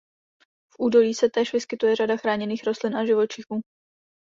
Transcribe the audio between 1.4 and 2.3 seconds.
vyskytuje řada